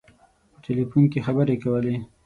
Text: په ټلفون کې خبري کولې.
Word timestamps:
په 0.51 0.57
ټلفون 0.65 1.03
کې 1.11 1.19
خبري 1.25 1.55
کولې. 1.63 1.95